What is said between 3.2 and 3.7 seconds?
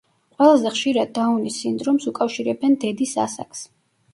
ასაკს.